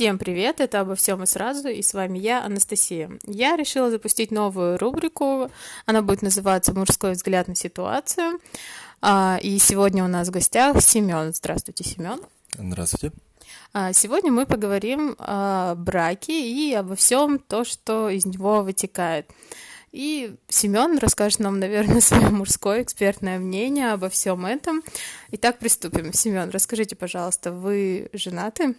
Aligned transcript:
Всем 0.00 0.16
привет, 0.16 0.60
это 0.60 0.80
обо 0.80 0.94
всем 0.94 1.22
и 1.24 1.26
сразу, 1.26 1.68
и 1.68 1.82
с 1.82 1.92
вами 1.92 2.18
я, 2.18 2.42
Анастасия. 2.42 3.10
Я 3.26 3.54
решила 3.56 3.90
запустить 3.90 4.30
новую 4.30 4.78
рубрику, 4.78 5.50
она 5.84 6.00
будет 6.00 6.22
называться 6.22 6.72
«Мужской 6.72 7.12
взгляд 7.12 7.48
на 7.48 7.54
ситуацию». 7.54 8.40
А, 9.02 9.38
и 9.42 9.58
сегодня 9.58 10.02
у 10.02 10.08
нас 10.08 10.28
в 10.28 10.30
гостях 10.30 10.80
Семен. 10.80 11.34
Здравствуйте, 11.34 11.84
Семен. 11.84 12.18
Здравствуйте. 12.54 13.14
А, 13.74 13.92
сегодня 13.92 14.32
мы 14.32 14.46
поговорим 14.46 15.16
о 15.18 15.74
браке 15.74 16.50
и 16.50 16.72
обо 16.72 16.96
всем 16.96 17.38
то, 17.38 17.64
что 17.64 18.08
из 18.08 18.24
него 18.24 18.62
вытекает. 18.62 19.30
И 19.92 20.34
Семен 20.48 20.96
расскажет 20.96 21.40
нам, 21.40 21.60
наверное, 21.60 22.00
свое 22.00 22.30
мужское 22.30 22.82
экспертное 22.82 23.38
мнение 23.38 23.92
обо 23.92 24.08
всем 24.08 24.46
этом. 24.46 24.82
Итак, 25.32 25.58
приступим. 25.58 26.14
Семен, 26.14 26.48
расскажите, 26.48 26.96
пожалуйста, 26.96 27.52
вы 27.52 28.08
женаты? 28.14 28.76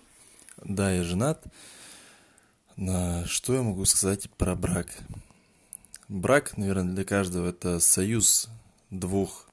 Да, 0.63 0.91
я 0.91 1.03
женат. 1.03 1.43
На 2.75 3.25
что 3.25 3.55
я 3.55 3.63
могу 3.63 3.85
сказать 3.85 4.29
про 4.31 4.55
брак? 4.55 4.87
Брак, 6.07 6.55
наверное, 6.57 6.93
для 6.93 7.03
каждого 7.03 7.49
это 7.49 7.79
союз 7.79 8.47
двух 8.91 9.47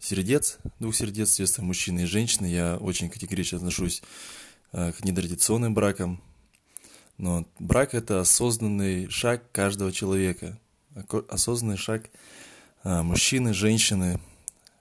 сердец, 0.00 0.58
двух 0.78 0.94
сердец, 0.94 1.28
соответственно, 1.30 1.66
мужчины 1.66 2.00
и 2.00 2.06
женщины. 2.06 2.46
Я 2.46 2.76
очень 2.76 3.10
категорично 3.10 3.58
отношусь 3.58 4.02
э, 4.72 4.92
к 4.92 5.04
нетрадиционным 5.04 5.74
бракам. 5.74 6.22
Но 7.18 7.46
брак– 7.58 7.92
это 7.94 8.20
осознанный 8.20 9.08
шаг 9.10 9.50
каждого 9.52 9.92
человека. 9.92 10.58
Осознанный 11.28 11.76
шаг 11.76 12.08
э, 12.82 13.02
мужчины, 13.02 13.52
женщины. 13.52 14.20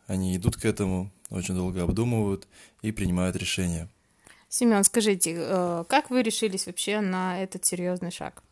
Они 0.08 0.36
идут 0.38 0.56
к 0.56 0.66
этому, 0.66 1.12
очень 1.30 1.56
долго 1.56 1.84
обдумывают 1.84 2.48
и 2.82 2.92
принимают 2.92 3.36
решения. 3.36 3.90
Семен, 4.56 4.84
скажите, 4.84 5.34
э, 5.36 5.84
как 5.90 6.12
вы 6.12 6.22
решились 6.22 6.68
вообще 6.68 7.02
на 7.02 7.42
этот 7.42 7.66
серьезный 7.66 8.12
шаг? 8.12 8.44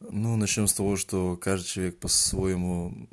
Ну, 0.00 0.36
начнем 0.36 0.66
с 0.66 0.74
того, 0.74 0.96
что 0.96 1.38
каждый 1.38 1.66
человек 1.66 1.98
по-своему, 1.98 3.08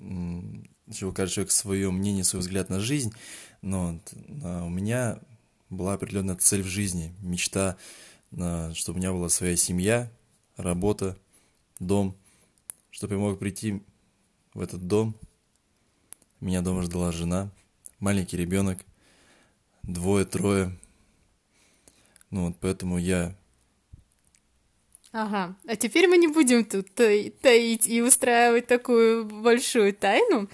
каждый 1.16 1.34
человек 1.34 1.52
свое 1.52 1.90
мнение, 1.90 2.26
свой 2.26 2.42
взгляд 2.42 2.70
на 2.70 2.82
жизнь, 2.82 3.14
но 3.62 3.98
у 4.28 4.70
меня 4.70 5.22
была 5.70 5.94
определенная 5.94 6.36
цель 6.36 6.64
в 6.64 6.68
жизни, 6.68 7.16
мечта, 7.22 7.78
чтобы 8.74 8.98
у 8.98 9.00
меня 9.00 9.14
была 9.14 9.30
своя 9.30 9.56
семья, 9.56 10.12
работа, 10.58 11.18
дом, 11.80 12.18
чтобы 12.92 13.14
я 13.14 13.22
мог 13.22 13.40
прийти 13.40 13.82
в 14.54 14.60
этот 14.60 14.86
дом. 14.86 15.16
Меня 16.42 16.62
дома 16.62 16.82
ждала 16.82 17.14
жена, 17.14 17.52
маленький 18.00 18.36
ребенок, 18.36 18.80
двое-трое, 19.82 20.78
ну 22.36 22.48
вот 22.48 22.58
поэтому 22.60 22.98
я 22.98 23.34
Ага, 25.18 25.56
а 25.66 25.78
теперь 25.78 26.10
мы 26.10 26.18
не 26.18 26.28
будем 26.28 26.66
тут 26.66 26.94
таить 26.94 27.88
и 27.88 28.02
устраивать 28.02 28.68
такую 28.68 29.24
большую 29.24 29.94
тайну. 29.94 30.50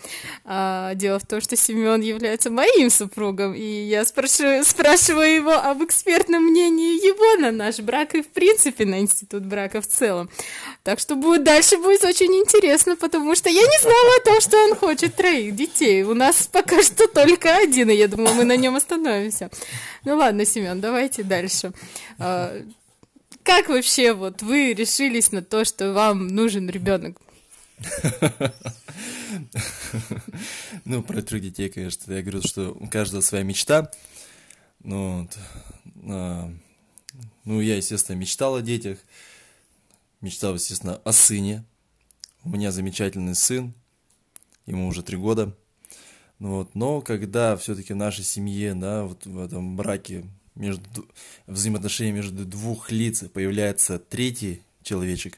А, 0.46 0.94
дело 0.94 1.18
в 1.18 1.26
том, 1.26 1.42
что 1.42 1.56
Семен 1.56 2.00
является 2.02 2.52
моим 2.52 2.92
супругом, 2.92 3.56
и 3.56 3.64
я 3.64 4.06
спрашиваю, 4.06 4.64
спрашиваю 4.64 5.34
его 5.34 5.54
об 5.54 5.84
экспертном 5.84 6.44
мнении 6.44 7.04
его 7.04 7.42
на 7.42 7.52
наш 7.52 7.80
брак 7.80 8.14
и, 8.14 8.22
в 8.22 8.28
принципе, 8.28 8.86
на 8.86 9.00
институт 9.00 9.48
брака 9.48 9.82
в 9.82 9.88
целом. 9.88 10.30
Так 10.84 11.00
что 11.00 11.16
будет 11.16 11.44
дальше 11.44 11.78
будет 11.78 12.04
очень 12.04 12.32
интересно, 12.32 12.96
потому 12.96 13.34
что 13.34 13.50
я 13.50 13.64
не 13.64 13.82
знала 13.82 14.16
о 14.20 14.26
том, 14.26 14.42
что 14.42 14.64
он 14.64 14.76
хочет 14.76 15.16
троих 15.16 15.56
детей. 15.56 16.04
У 16.04 16.14
нас 16.14 16.48
пока 16.52 16.84
что 16.84 17.08
только 17.08 17.58
один, 17.58 17.90
и 17.90 17.96
я 17.96 18.08
думаю, 18.08 18.36
мы 18.36 18.44
на 18.44 18.58
нем 18.58 18.76
остановимся. 18.76 19.50
Ну 20.06 20.18
ладно, 20.18 20.46
Семен, 20.46 20.80
давайте 20.80 21.24
дальше. 21.24 21.72
А, 22.20 22.62
как 23.44 23.70
вообще 23.70 24.14
вот 24.14 24.42
вы 24.42 24.74
решились 24.74 25.32
на 25.32 25.42
то, 25.42 25.66
что 25.66 25.94
вам 25.94 26.28
нужен 26.28 26.70
ребенок? 26.70 27.18
Ну, 30.86 31.04
про 31.04 31.22
трех 31.22 31.42
детей, 31.42 31.70
конечно, 31.70 32.14
я 32.14 32.22
говорю, 32.22 32.42
что 32.42 32.72
у 32.72 32.88
каждого 32.88 33.22
своя 33.22 33.44
мечта. 33.44 33.92
Ну, 34.84 35.28
а, 36.08 36.52
ну, 37.46 37.62
я, 37.62 37.78
естественно, 37.78 38.18
мечтал 38.18 38.56
о 38.56 38.62
детях, 38.62 39.00
мечтал, 40.22 40.56
естественно, 40.56 41.02
о 41.04 41.12
сыне. 41.12 41.64
У 42.44 42.50
меня 42.50 42.72
замечательный 42.72 43.36
сын, 43.36 43.74
ему 44.66 44.88
уже 44.88 45.04
три 45.04 45.18
года. 45.18 45.56
Ну, 46.40 46.58
вот, 46.58 46.74
но 46.74 47.02
когда 47.02 47.56
все-таки 47.58 47.94
в 47.94 47.98
нашей 47.98 48.24
семье, 48.24 48.74
да, 48.74 49.04
вот 49.04 49.26
в 49.26 49.40
этом 49.40 49.76
браке 49.76 50.26
между 50.56 51.08
взаимоотношения 51.48 52.12
между 52.12 52.46
двух 52.46 52.92
лиц 52.92 53.24
появляется 53.34 54.00
третий 54.00 54.62
человечек, 54.84 55.38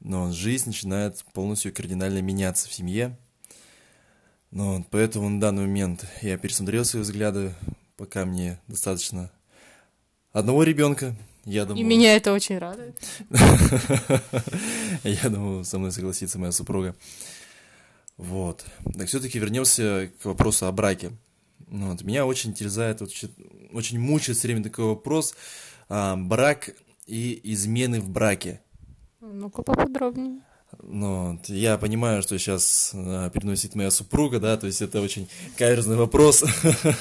но 0.00 0.32
жизнь 0.32 0.68
начинает 0.68 1.24
полностью 1.32 1.72
кардинально 1.72 2.20
меняться 2.22 2.68
в 2.68 2.72
семье. 2.72 3.16
Но 4.50 4.84
поэтому 4.90 5.28
на 5.28 5.40
данный 5.40 5.62
момент 5.62 6.06
я 6.22 6.38
пересмотрел 6.38 6.84
свои 6.84 7.02
взгляды, 7.02 7.54
пока 7.96 8.24
мне 8.24 8.58
достаточно 8.66 9.30
одного 10.32 10.62
ребенка. 10.62 11.14
Я 11.44 11.64
думаю, 11.64 11.82
И 11.82 11.88
меня 11.88 12.14
это 12.14 12.32
очень 12.32 12.58
радует. 12.58 12.98
Я 15.02 15.30
думаю, 15.30 15.64
со 15.64 15.78
мной 15.78 15.92
согласится 15.92 16.38
моя 16.38 16.52
супруга. 16.52 16.94
Вот. 18.18 18.66
Так 18.98 19.08
все-таки 19.08 19.38
вернемся 19.38 20.10
к 20.20 20.26
вопросу 20.26 20.66
о 20.66 20.72
браке. 20.72 21.12
Ну, 21.66 21.90
вот, 21.90 22.02
меня 22.02 22.26
очень 22.26 22.54
терзает, 22.54 23.02
очень, 23.02 23.30
очень 23.72 23.98
мучает 23.98 24.38
все 24.38 24.48
время 24.48 24.62
такой 24.62 24.86
вопрос. 24.86 25.34
А, 25.88 26.16
брак 26.16 26.70
и 27.06 27.40
измены 27.52 28.00
в 28.00 28.08
браке. 28.08 28.60
Ну-ка 29.20 29.62
поподробнее. 29.62 30.42
Ну, 30.82 31.40
я 31.46 31.78
понимаю, 31.78 32.22
что 32.22 32.38
сейчас 32.38 32.92
а, 32.94 33.30
переносит 33.30 33.74
моя 33.74 33.90
супруга, 33.90 34.38
да, 34.38 34.56
то 34.56 34.66
есть 34.66 34.82
это 34.82 35.00
очень 35.00 35.26
каверзный 35.56 35.96
вопрос. 35.96 36.44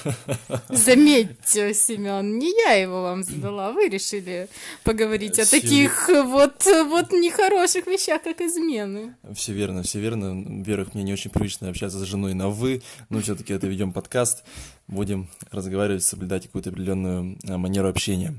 Заметьте, 0.70 1.74
Семен, 1.74 2.40
не 2.40 2.50
я 2.64 2.74
его 2.74 3.04
вам 3.04 3.24
задала, 3.24 3.74
вы 3.74 3.90
решили 3.90 4.48
поговорить 4.84 5.38
о 5.40 5.46
таких 5.46 6.08
вот, 6.08 6.66
вот 6.66 7.12
нехороших 7.12 7.88
вещах, 7.88 8.24
как 8.24 8.40
измены. 8.40 9.16
Все 9.34 9.52
верно, 9.52 9.84
все 9.84 10.00
верно. 10.00 10.34
Во-первых, 10.60 10.94
мне 10.94 11.04
не 11.04 11.14
очень 11.14 11.30
привычно 11.30 11.70
общаться 11.70 12.00
с 12.00 12.04
женой 12.04 12.34
на 12.34 12.48
«вы», 12.48 12.82
но 13.10 13.20
все-таки 13.22 13.54
это 13.54 13.68
ведем 13.68 13.92
подкаст, 13.92 14.46
будем 14.88 15.30
разговаривать, 15.52 16.04
соблюдать 16.04 16.46
какую-то 16.46 16.70
определенную 16.70 17.38
а, 17.48 17.58
манеру 17.58 17.90
общения. 17.90 18.34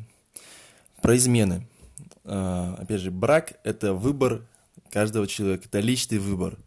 Про 1.02 1.16
измены. 1.16 1.66
А, 2.24 2.76
опять 2.78 3.00
же, 3.00 3.10
брак– 3.10 3.58
это 3.62 3.92
выбор 3.92 4.42
каждого 4.90 5.26
человека. 5.26 5.64
Это 5.66 5.80
личный 5.80 6.18
выбор. 6.18 6.58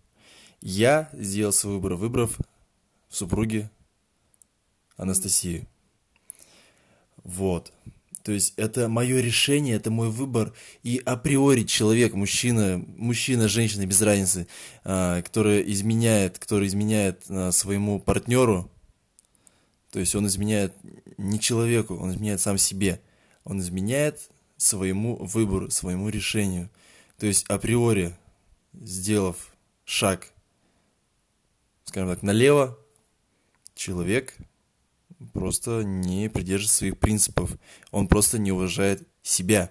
Я 0.62 1.10
сделал 1.14 1.54
свой 1.54 1.76
выбор, 1.76 1.96
выбрав 1.96 2.38
в 3.10 3.16
супруге 3.16 3.70
Анастасию. 4.98 5.68
Вот. 7.24 7.72
То 8.24 8.32
есть 8.32 8.54
это 8.58 8.88
мое 8.88 9.20
решение, 9.20 9.76
это 9.76 9.90
мой 9.90 10.10
выбор. 10.10 10.54
И 10.84 11.02
априори 11.04 11.64
человек, 11.64 12.14
мужчина, 12.14 12.84
мужчина, 12.98 13.48
женщина, 13.48 13.86
без 13.86 14.02
разницы, 14.02 14.48
а, 14.84 15.22
который 15.22 15.70
изменяет, 15.72 16.38
который 16.38 16.68
изменяет 16.68 17.24
а, 17.30 17.52
своему 17.52 18.00
партнеру, 18.00 18.70
то 19.92 20.00
есть 20.00 20.16
он 20.16 20.28
изменяет 20.28 20.74
не 21.18 21.40
человеку, 21.40 21.96
он 21.96 22.12
изменяет 22.12 22.42
сам 22.42 22.58
себе. 22.58 23.02
Он 23.44 23.60
изменяет 23.60 24.30
своему 24.58 25.18
выбору, 25.18 25.70
своему 25.70 26.10
решению. 26.10 26.70
То 27.22 27.28
есть 27.28 27.46
априори, 27.50 28.16
сделав 28.74 29.54
шаг, 29.86 30.34
скажем 31.84 32.10
так, 32.10 32.24
налево, 32.24 32.80
человек 33.76 34.36
просто 35.32 35.84
не 35.84 36.32
придерживается 36.32 36.78
своих 36.78 36.98
принципов. 36.98 37.52
Он 37.92 38.08
просто 38.08 38.40
не 38.40 38.52
уважает 38.52 39.08
себя. 39.22 39.70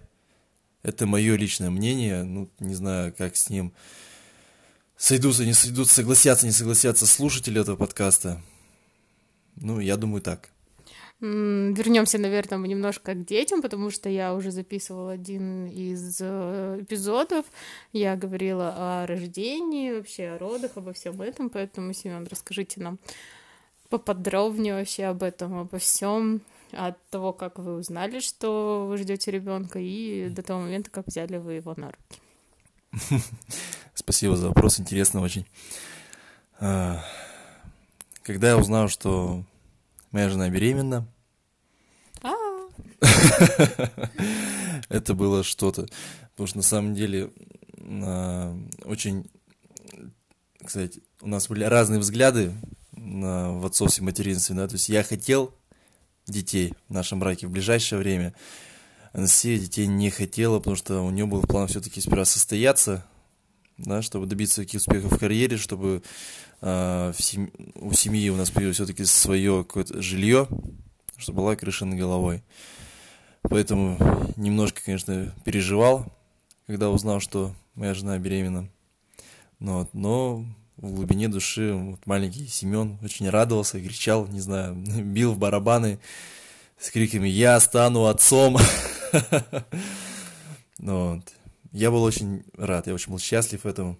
Это 0.84 1.06
мое 1.06 1.34
личное 1.34 1.70
мнение. 1.70 2.22
Ну, 2.22 2.48
не 2.60 2.74
знаю, 2.76 3.12
как 3.12 3.34
с 3.34 3.50
ним 3.50 3.72
сойдутся, 4.96 5.44
не 5.44 5.52
сойдутся, 5.52 5.96
согласятся, 5.96 6.46
не 6.46 6.52
согласятся 6.52 7.04
слушатели 7.04 7.60
этого 7.60 7.74
подкаста. 7.74 8.40
Ну, 9.56 9.80
я 9.80 9.96
думаю 9.96 10.22
так. 10.22 10.50
Вернемся, 11.20 12.16
наверное, 12.16 12.58
немножко 12.58 13.12
к 13.12 13.24
детям, 13.26 13.60
потому 13.60 13.90
что 13.90 14.08
я 14.08 14.34
уже 14.34 14.50
записывала 14.50 15.12
один 15.12 15.66
из 15.66 16.18
э, 16.20 16.78
эпизодов. 16.80 17.44
Я 17.92 18.16
говорила 18.16 18.74
о 18.76 19.06
рождении, 19.06 19.92
вообще 19.92 20.28
о 20.28 20.38
родах, 20.38 20.72
обо 20.76 20.94
всем 20.94 21.20
этом. 21.20 21.50
Поэтому, 21.50 21.92
Семен, 21.92 22.26
расскажите 22.26 22.80
нам 22.80 22.98
поподробнее 23.90 24.74
вообще 24.74 25.04
об 25.06 25.22
этом, 25.22 25.58
обо 25.58 25.78
всем, 25.78 26.40
от 26.72 26.96
того, 27.10 27.32
как 27.32 27.58
вы 27.58 27.74
узнали, 27.74 28.20
что 28.20 28.86
вы 28.88 28.96
ждете 28.96 29.30
ребенка, 29.30 29.78
и 29.78 30.28
до 30.30 30.42
того 30.42 30.60
момента, 30.60 30.90
как 30.90 31.06
взяли 31.06 31.36
вы 31.36 31.54
его 31.54 31.74
на 31.76 31.92
руки. 31.92 33.22
Спасибо 33.94 34.36
за 34.36 34.48
вопрос, 34.48 34.80
интересно 34.80 35.20
очень. 35.20 35.44
А, 36.60 37.04
когда 38.22 38.50
я 38.50 38.56
узнал, 38.56 38.88
что 38.88 39.44
моя 40.10 40.28
жена 40.28 40.48
беременна. 40.48 41.06
А, 42.22 42.34
Это 44.88 45.14
было 45.14 45.42
что-то. 45.44 45.86
Потому 46.32 46.46
что 46.46 46.56
на 46.58 46.62
самом 46.62 46.94
деле 46.94 47.30
а, 48.02 48.56
очень, 48.84 49.30
кстати, 50.64 51.02
у 51.20 51.28
нас 51.28 51.48
были 51.48 51.64
разные 51.64 52.00
взгляды 52.00 52.52
на, 52.92 53.52
в 53.52 53.66
отцовстве 53.66 54.02
и 54.02 54.04
материнстве, 54.04 54.54
да, 54.56 54.68
то 54.68 54.74
есть 54.74 54.88
я 54.88 55.02
хотел 55.02 55.54
детей 56.26 56.74
в 56.88 56.94
нашем 56.94 57.18
браке 57.18 57.46
в 57.46 57.50
ближайшее 57.50 57.98
время. 57.98 58.34
Анастасия 59.12 59.58
детей 59.58 59.86
не 59.86 60.10
хотела, 60.10 60.58
потому 60.58 60.76
что 60.76 61.00
у 61.02 61.10
нее 61.10 61.26
был 61.26 61.42
план 61.42 61.66
все-таки 61.66 62.00
сперва 62.00 62.24
состояться, 62.24 63.04
да, 63.76 64.02
чтобы 64.02 64.26
добиться 64.26 64.62
таких 64.62 64.80
успехов 64.80 65.12
в 65.12 65.18
карьере, 65.18 65.56
чтобы 65.56 66.02
э, 66.60 67.12
сем... 67.18 67.50
у 67.74 67.92
семьи 67.92 68.28
у 68.30 68.36
нас 68.36 68.50
появилось 68.50 68.76
все-таки 68.76 69.04
свое 69.04 69.64
какое-то 69.64 70.00
жилье, 70.00 70.48
чтобы 71.16 71.38
была 71.38 71.56
крыша 71.56 71.84
над 71.84 71.98
головой. 71.98 72.42
Поэтому 73.42 73.98
немножко, 74.36 74.80
конечно, 74.84 75.34
переживал, 75.44 76.06
когда 76.66 76.90
узнал, 76.90 77.20
что 77.20 77.54
моя 77.74 77.94
жена 77.94 78.18
беременна. 78.18 78.68
Но, 79.58 79.80
вот, 79.80 79.94
но 79.94 80.44
в 80.76 80.94
глубине 80.94 81.28
души 81.28 81.72
вот 81.74 82.06
маленький 82.06 82.46
Семен 82.46 82.98
очень 83.02 83.28
радовался, 83.28 83.80
кричал, 83.80 84.26
не 84.28 84.40
знаю, 84.40 84.74
бил 85.04 85.32
в 85.32 85.38
барабаны 85.38 86.00
с 86.78 86.90
криками 86.90 87.28
«Я 87.28 87.60
стану 87.60 88.06
отцом!» 88.06 88.56
Ну. 90.78 91.22
Я 91.72 91.90
был 91.90 92.02
очень 92.02 92.42
рад, 92.56 92.86
я 92.86 92.94
очень 92.94 93.12
был 93.12 93.18
счастлив 93.18 93.64
этому. 93.64 93.98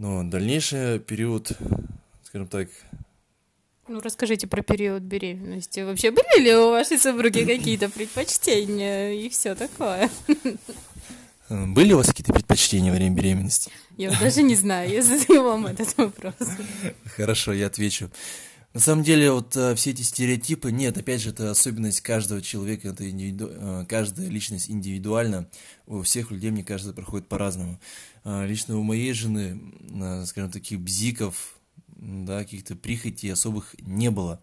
Но 0.00 0.24
дальнейший 0.24 0.98
период, 0.98 1.52
скажем 2.24 2.48
так... 2.48 2.68
Ну, 3.86 4.00
расскажите 4.00 4.46
про 4.46 4.62
период 4.62 5.02
беременности. 5.02 5.80
Вообще 5.80 6.10
были 6.10 6.42
ли 6.42 6.54
у 6.54 6.70
вашей 6.70 6.98
супруги 6.98 7.44
какие-то 7.44 7.90
предпочтения 7.90 9.12
и 9.12 9.28
все 9.28 9.54
такое? 9.54 10.08
Были 11.50 11.92
у 11.92 11.98
вас 11.98 12.06
какие-то 12.06 12.32
предпочтения 12.32 12.90
во 12.90 12.96
время 12.96 13.14
беременности? 13.14 13.70
Я 13.98 14.18
даже 14.18 14.40
не 14.40 14.54
знаю, 14.54 14.88
я 14.88 15.02
задаю 15.02 15.42
вам 15.42 15.66
этот 15.66 15.94
вопрос. 15.98 16.34
Хорошо, 17.14 17.52
я 17.52 17.66
отвечу. 17.66 18.08
На 18.72 18.78
самом 18.78 19.02
деле, 19.02 19.32
вот 19.32 19.56
а, 19.56 19.74
все 19.74 19.90
эти 19.90 20.02
стереотипы, 20.02 20.70
нет, 20.70 20.96
опять 20.96 21.20
же, 21.20 21.30
это 21.30 21.50
особенность 21.50 22.02
каждого 22.02 22.40
человека, 22.40 22.88
это 22.88 23.08
индивиду... 23.10 23.50
а, 23.50 23.84
каждая 23.84 24.28
личность 24.28 24.70
индивидуальна. 24.70 25.48
У 25.86 26.02
всех 26.02 26.30
людей, 26.30 26.52
мне 26.52 26.62
кажется, 26.62 26.92
проходит 26.92 27.26
по-разному. 27.26 27.80
А, 28.22 28.46
лично 28.46 28.78
у 28.78 28.84
моей 28.84 29.12
жены, 29.12 29.60
скажем, 30.24 30.52
таких 30.52 30.78
бзиков, 30.80 31.58
да, 31.88 32.44
каких-то 32.44 32.76
прихотей 32.76 33.32
особых 33.32 33.74
не 33.80 34.10
было. 34.10 34.40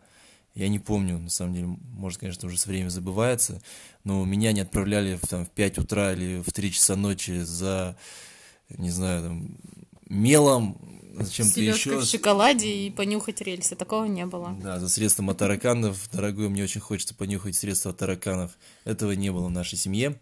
Я 0.56 0.68
не 0.68 0.80
помню, 0.80 1.20
на 1.20 1.30
самом 1.30 1.54
деле, 1.54 1.68
может, 1.68 2.20
конечно, 2.20 2.48
уже 2.48 2.58
со 2.58 2.68
временем 2.68 2.90
забывается, 2.90 3.62
но 4.04 4.26
меня 4.26 4.52
не 4.52 4.62
отправляли 4.62 5.16
в, 5.16 5.26
там, 5.26 5.46
в 5.46 5.52
5 5.52 5.78
утра 5.78 6.12
или 6.12 6.42
в 6.42 6.52
3 6.52 6.72
часа 6.74 6.98
ночи 6.98 7.44
за, 7.44 7.96
не 8.70 8.90
знаю, 8.90 9.24
там, 9.24 9.58
мелом, 10.10 10.98
зачем-то 11.24 11.62
еще. 11.62 12.00
в 12.00 12.06
шоколаде 12.06 12.88
и 12.88 12.92
понюхать 12.92 13.42
рельсы, 13.42 13.76
такого 13.76 14.06
не 14.06 14.26
было. 14.26 14.56
Да, 14.62 14.80
за 14.80 14.90
средством 14.90 15.30
от 15.30 15.38
тараканов, 15.38 16.10
дорогой, 16.12 16.50
мне 16.50 16.64
очень 16.64 16.82
хочется 16.82 17.14
понюхать 17.16 17.56
средства 17.56 17.92
от 17.92 17.98
тараканов. 17.98 18.52
Этого 18.84 19.12
не 19.14 19.32
было 19.32 19.48
в 19.48 19.52
нашей 19.52 19.78
семье. 19.78 20.20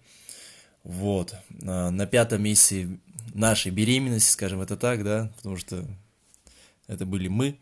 Вот. 0.84 1.36
А, 1.64 1.90
на 1.90 2.06
пятом 2.06 2.44
месяце 2.44 3.00
нашей 3.34 3.72
беременности, 3.72 4.32
скажем 4.32 4.62
это 4.62 4.78
так, 4.78 5.04
да, 5.04 5.32
потому 5.38 5.58
что 5.58 5.86
это 6.88 7.06
были 7.06 7.28
мы. 7.28 7.60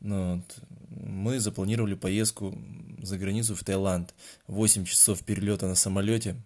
Но 0.00 0.36
вот, 0.36 0.58
мы 0.90 1.38
запланировали 1.38 1.94
поездку 1.94 2.58
за 3.00 3.18
границу 3.18 3.54
в 3.54 3.62
Таиланд. 3.62 4.14
8 4.46 4.84
часов 4.84 5.20
перелета 5.22 5.66
на 5.66 5.74
самолете. 5.74 6.36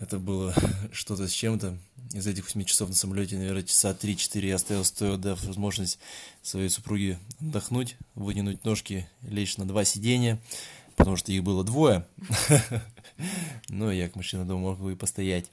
Это 0.00 0.18
было 0.18 0.54
что-то 0.92 1.26
с 1.26 1.32
чем-то. 1.32 1.76
Из 2.12 2.26
этих 2.26 2.44
8 2.44 2.64
часов 2.64 2.88
на 2.88 2.94
самолете, 2.94 3.36
наверное, 3.36 3.62
часа 3.62 3.90
3-4 3.90 4.46
я 4.46 4.54
оставил, 4.56 4.84
стоя, 4.84 5.16
дав 5.16 5.42
возможность 5.44 5.98
своей 6.42 6.68
супруге 6.68 7.18
отдохнуть, 7.40 7.96
вытянуть 8.14 8.64
ножки, 8.64 9.08
лечь 9.22 9.56
на 9.56 9.66
два 9.66 9.84
сиденья, 9.84 10.38
потому 10.96 11.16
что 11.16 11.32
их 11.32 11.42
было 11.42 11.64
двое. 11.64 12.06
Но 13.68 13.90
я, 13.90 14.06
как 14.06 14.16
мужчина, 14.16 14.44
дома 14.44 14.60
мог 14.60 14.78
бы 14.78 14.92
и 14.92 14.96
постоять. 14.96 15.50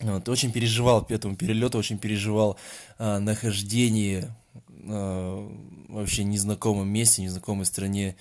Вот, 0.00 0.28
очень 0.28 0.50
переживал 0.50 1.04
по 1.04 1.12
этому 1.12 1.36
перелету, 1.36 1.78
очень 1.78 1.98
переживал 1.98 2.58
а, 2.98 3.20
нахождение 3.20 4.34
а, 4.86 5.48
вообще 5.88 6.24
незнакомом 6.24 6.88
месте, 6.88 7.22
незнакомой 7.22 7.66
стране. 7.66 8.16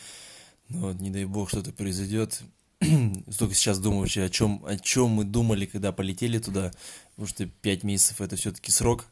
Но 0.69 0.87
вот, 0.87 0.99
не 0.99 1.09
дай 1.09 1.25
бог, 1.25 1.49
что-то 1.49 1.71
произойдет. 1.71 2.43
Только 3.37 3.53
сейчас 3.53 3.79
думаю 3.79 4.01
вообще, 4.01 4.23
о 4.23 4.29
чем, 4.29 4.63
о 4.65 4.77
чем 4.77 5.09
мы 5.09 5.23
думали, 5.23 5.65
когда 5.65 5.91
полетели 5.91 6.39
туда, 6.39 6.71
потому 7.11 7.27
что 7.27 7.45
пять 7.45 7.83
месяцев 7.83 8.21
это 8.21 8.35
все-таки 8.35 8.71
срок. 8.71 9.05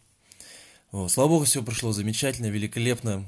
Вот. 0.92 1.12
Слава 1.12 1.30
богу, 1.30 1.46
все 1.46 1.64
прошло 1.64 1.92
замечательно, 1.92 2.48
великолепно. 2.48 3.26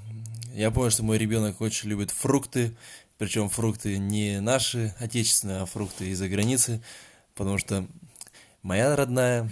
Я 0.54 0.72
понял, 0.72 0.92
что 0.92 1.04
мой 1.04 1.18
ребенок 1.18 1.62
очень 1.62 1.90
любит 1.90 2.12
фрукты, 2.12 2.76
причем 3.18 3.50
фрукты 3.50 3.98
не 3.98 4.42
наши 4.42 4.94
отечественные, 5.00 5.60
а 5.60 5.66
фрукты 5.66 6.10
из-за 6.10 6.28
границы, 6.28 6.84
потому 7.36 7.58
что 7.58 7.88
моя 8.62 8.96
родная 8.96 9.50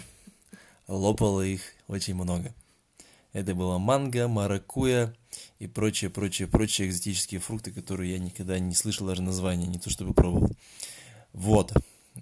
лопала 0.87 1.41
их 1.41 1.61
очень 1.87 2.15
много. 2.15 2.53
Это 3.33 3.55
было 3.55 3.77
манго, 3.77 4.27
маракуя 4.27 5.15
и 5.61 5.67
прочие, 5.67 6.09
прочие, 6.09 6.47
прочие 6.47 6.87
экзотические 6.87 7.39
фрукты, 7.39 7.71
которые 7.71 8.13
я 8.13 8.17
никогда 8.17 8.57
не 8.57 8.73
слышал 8.73 9.05
даже 9.05 9.21
названия, 9.21 9.67
не 9.67 9.77
то 9.77 9.91
чтобы 9.91 10.15
пробовал. 10.15 10.49
Вот. 11.33 11.71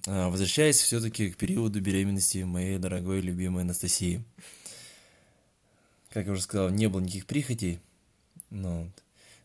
А, 0.07 0.29
возвращаясь 0.29 0.75
все-таки 0.75 1.31
к 1.31 1.37
периоду 1.37 1.79
беременности 1.79 2.39
моей 2.39 2.77
дорогой 2.77 3.21
любимой 3.21 3.63
Анастасии. 3.63 4.21
Как 6.09 6.25
я 6.25 6.33
уже 6.33 6.41
сказал, 6.41 6.69
не 6.69 6.89
было 6.89 6.99
никаких 6.99 7.27
прихотей, 7.27 7.79
но 8.49 8.89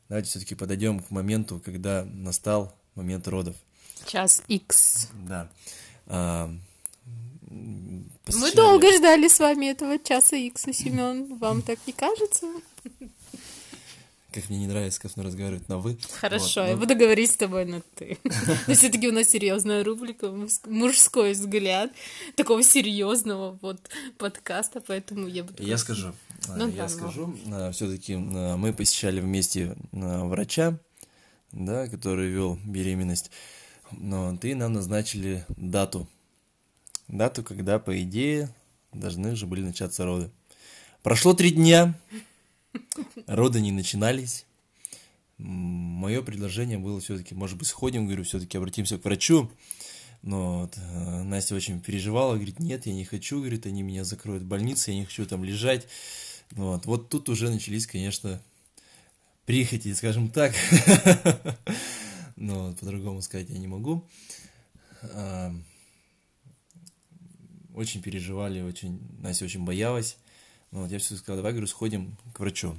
давайте 0.09 0.29
все-таки 0.29 0.57
подойдем 0.57 0.99
к 0.99 1.13
моменту, 1.13 1.63
когда 1.65 2.05
настал 2.05 2.77
момент 2.97 3.29
родов. 3.29 3.55
Час 4.07 4.43
X. 4.49 5.09
Да. 5.29 5.49
А, 6.07 6.53
мы 7.49 8.53
долго 8.57 8.91
ждали 8.97 9.29
с 9.29 9.39
вами 9.39 9.67
этого 9.67 10.01
часа 10.01 10.35
Икса, 10.35 10.73
Семен. 10.73 11.37
Вам 11.37 11.63
так 11.63 11.79
не 11.87 11.93
кажется? 11.93 12.49
Как 14.35 14.51
мне 14.51 14.59
не 14.59 14.67
нравится, 14.67 15.01
как 15.01 15.13
он 15.17 15.25
разговаривает 15.25 15.69
на 15.69 15.79
вы. 15.79 15.97
Хорошо, 16.21 16.63
вот, 16.63 16.67
я 16.67 16.75
но... 16.75 16.81
буду 16.81 16.97
говорить 16.97 17.31
с 17.31 17.37
тобой 17.37 17.65
на 17.65 17.83
ты. 17.95 18.19
Но 18.67 18.75
все-таки 18.75 19.09
у 19.09 19.13
нас 19.13 19.29
серьезная 19.29 19.85
рубрика, 19.85 20.33
мужской 20.67 21.33
взгляд 21.33 21.93
такого 22.35 22.65
серьезного 22.65 23.57
вот 23.63 23.79
подкаста, 24.19 24.83
поэтому 24.85 25.29
я 25.29 25.45
буду. 25.45 25.63
Я 25.63 25.79
скажу. 25.79 26.13
Ну, 26.49 26.69
я 26.69 26.89
скажу. 26.89 27.37
Все-таки 27.73 28.17
мы 28.17 28.73
посещали 28.73 29.21
вместе 29.21 29.77
врача, 29.93 30.79
да, 31.53 31.87
который 31.87 32.29
вел 32.29 32.59
беременность. 32.65 33.31
Но 33.93 34.37
ты 34.37 34.57
нам 34.57 34.73
назначили 34.73 35.47
дату 35.57 36.09
дату, 37.09 37.43
когда, 37.43 37.79
по 37.79 38.01
идее, 38.03 38.55
должны 38.93 39.33
уже 39.33 39.47
были 39.47 39.63
начаться 39.63 40.05
роды. 40.05 40.31
Прошло 41.03 41.35
три 41.35 41.51
дня, 41.51 41.95
роды 43.27 43.61
не 43.61 43.73
начинались. 43.73 44.47
Мое 45.39 46.23
предложение 46.23 46.79
было 46.79 47.01
все-таки, 47.01 47.35
может 47.35 47.59
быть, 47.59 47.69
сходим, 47.69 48.07
говорю, 48.07 48.25
все-таки 48.25 48.57
обратимся 48.57 48.99
к 48.99 49.05
врачу. 49.05 49.51
Но 50.23 50.61
вот, 50.61 50.79
э, 50.79 51.23
Настя 51.23 51.55
очень 51.55 51.81
переживала, 51.81 52.35
говорит, 52.35 52.59
нет, 52.59 52.87
я 52.87 52.95
не 52.95 53.05
хочу, 53.05 53.41
говорит, 53.41 53.67
они 53.67 53.83
меня 53.83 54.05
закроют 54.05 54.45
в 54.45 54.47
больнице, 54.47 54.93
я 54.93 54.99
не 54.99 55.05
хочу 55.05 55.27
там 55.27 55.45
лежать. 55.45 55.87
Вот, 56.53 56.87
вот 56.87 57.09
тут 57.11 57.29
уже 57.29 57.51
начались, 57.51 57.87
конечно, 57.87 58.41
прихоти, 59.45 59.93
скажем 59.93 60.31
так. 60.31 60.55
Но 62.37 62.73
по-другому 62.75 63.21
сказать 63.21 63.51
я 63.51 63.59
не 63.59 63.67
могу 63.67 64.05
очень 67.75 68.01
переживали, 68.03 68.63
очень, 68.63 69.01
Настя 69.21 69.45
очень 69.45 69.65
боялась. 69.65 70.17
Ну, 70.75 70.83
вот 70.83 70.91
я 70.91 70.99
все 70.99 71.15
сказал, 71.15 71.37
давай, 71.37 71.53
говорю, 71.53 71.69
сходим 71.69 72.17
к 72.33 72.41
врачу. 72.41 72.75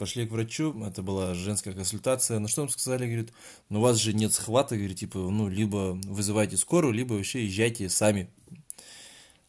Пошли 0.00 0.26
к 0.26 0.32
врачу, 0.32 0.84
это 0.84 1.00
была 1.00 1.32
женская 1.32 1.72
консультация. 1.74 2.40
На 2.40 2.48
что 2.48 2.62
нам 2.62 2.70
сказали, 2.70 3.06
говорит, 3.06 3.32
ну 3.68 3.78
у 3.78 3.82
вас 3.82 3.98
же 3.98 4.12
нет 4.12 4.32
схвата, 4.32 4.76
говорит, 4.76 4.98
типа, 4.98 5.18
ну, 5.18 5.48
либо 5.48 5.96
вызывайте 6.02 6.56
скорую, 6.56 6.92
либо 6.92 7.14
вообще 7.14 7.46
езжайте 7.46 7.88
сами. 7.88 8.28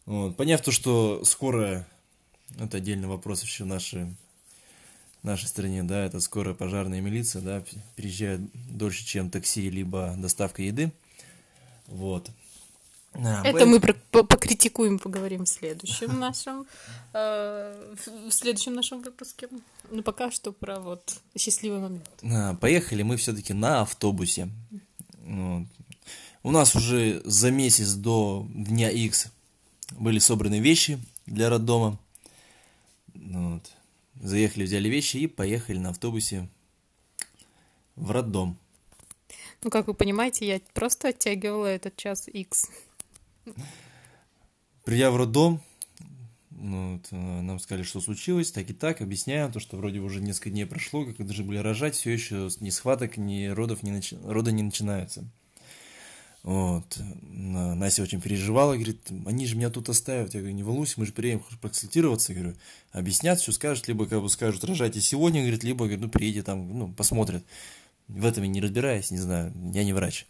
Вот. 0.06 0.38
Поняв 0.38 0.62
то, 0.62 0.72
что 0.72 1.26
скорая, 1.26 1.88
это 2.60 2.78
отдельный 2.78 3.08
вопрос 3.08 3.42
вообще 3.42 3.64
в 3.64 3.68
нашей, 3.68 4.16
стране, 5.48 5.82
да, 5.82 6.06
это 6.06 6.20
скорая 6.20 6.54
пожарная 6.54 7.02
милиция, 7.02 7.42
да, 7.42 7.64
приезжает 7.96 8.42
дольше, 8.70 9.04
чем 9.04 9.32
такси, 9.32 9.72
либо 9.72 10.14
доставка 10.20 10.62
еды. 10.62 10.92
Вот. 11.88 12.30
А, 13.16 13.44
Это 13.46 13.66
мы 13.66 13.80
покритикуем, 13.80 14.98
поговорим 14.98 15.46
в 15.46 15.50
следующем 15.50 16.20
нашем, 16.20 16.66
э, 17.14 17.96
в 18.28 18.32
следующем 18.32 18.74
нашем 18.74 19.02
выпуске. 19.02 19.50
Ну, 19.92 20.02
пока 20.02 20.32
что 20.32 20.52
про 20.52 20.80
вот 20.80 21.20
счастливый 21.38 21.80
момент. 21.80 22.10
А, 22.24 22.56
поехали 22.56 23.04
мы 23.04 23.18
все-таки 23.18 23.54
на 23.54 23.82
автобусе. 23.82 24.50
Вот. 25.26 25.68
У 26.42 26.52
нас 26.52 26.76
уже 26.76 27.22
за 27.24 27.52
месяц 27.52 27.94
до 27.94 28.46
дня 28.50 28.90
X 28.90 29.28
были 29.92 30.20
собраны 30.20 30.60
вещи 30.60 31.00
для 31.26 31.50
роддома. 31.50 32.00
Вот. 33.14 33.72
Заехали, 34.22 34.64
взяли 34.64 34.90
вещи 34.90 35.18
и 35.18 35.28
поехали 35.28 35.78
на 35.78 35.90
автобусе 35.90 36.50
в 37.96 38.12
роддом. 38.12 38.58
Ну, 39.64 39.70
как 39.70 39.88
вы 39.88 39.94
понимаете, 39.94 40.46
я 40.46 40.60
просто 40.74 41.10
оттягивала 41.10 41.68
этот 41.68 41.96
час 41.96 42.28
X. 42.28 42.70
Придя 44.84 45.12
в 45.12 45.18
роддом, 45.18 45.62
ну, 46.52 46.94
вот, 46.94 47.08
э, 47.12 47.16
нам 47.16 47.60
сказали, 47.60 47.84
что 47.84 48.00
случилось, 48.02 48.52
так 48.52 48.70
и 48.70 48.74
так, 48.74 49.02
объясняем, 49.02 49.52
то, 49.52 49.60
что 49.60 49.78
вроде 49.78 50.00
уже 50.00 50.22
несколько 50.22 50.50
дней 50.50 50.66
прошло, 50.66 51.06
как 51.06 51.18
должны 51.18 51.44
были 51.44 51.58
рожать, 51.58 51.96
все 51.96 52.12
еще 52.12 52.50
ни 52.60 52.70
схваток, 52.70 53.18
ни 53.18 53.48
родов, 53.48 53.84
ни 53.84 53.92
начи... 53.92 54.18
рода 54.24 54.52
не 54.52 54.64
начинаются. 54.64 55.26
Вот. 56.44 56.98
Настя 57.22 58.04
очень 58.04 58.20
переживала, 58.20 58.74
говорит, 58.74 59.00
они 59.26 59.46
же 59.46 59.56
меня 59.56 59.70
тут 59.70 59.88
оставят. 59.88 60.34
Я 60.34 60.42
говорю, 60.42 60.56
не 60.56 60.64
волнуйся, 60.64 60.96
мы 60.98 61.06
же 61.06 61.14
приедем 61.14 61.40
проконсультироваться. 61.40 62.34
Я 62.34 62.40
говорю, 62.40 62.58
объяснят, 62.92 63.40
что 63.40 63.54
скажут, 63.54 63.88
либо 63.88 64.06
как 64.06 64.22
бы 64.22 64.30
скажут, 64.30 64.64
рожайте 64.66 65.00
сегодня, 65.00 65.42
говорит, 65.42 65.64
либо, 65.64 65.86
говорит, 65.86 66.02
ну, 66.02 66.10
приедете 66.10 66.44
там, 66.44 66.78
ну, 66.78 66.94
посмотрят. 66.94 67.46
В 68.10 68.26
этом 68.26 68.44
я 68.44 68.50
не 68.50 68.60
разбираюсь, 68.60 69.10
не 69.10 69.20
знаю, 69.20 69.54
я 69.74 69.86
не 69.86 69.94
врач. 69.94 70.28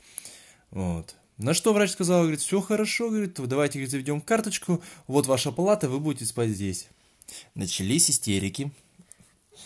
Вот. 0.69 1.15
На 1.43 1.53
что 1.53 1.73
врач 1.73 1.91
сказал, 1.91 2.21
говорит, 2.21 2.39
все 2.39 2.61
хорошо, 2.61 3.09
говорит, 3.09 3.33
давайте 3.33 3.73
говорит, 3.73 3.91
заведем 3.91 4.21
карточку, 4.21 4.81
вот 5.07 5.27
ваша 5.27 5.51
палата, 5.51 5.89
вы 5.89 5.99
будете 5.99 6.23
спать 6.25 6.51
здесь. 6.51 6.87
Начались 7.53 8.09
истерики. 8.09 8.71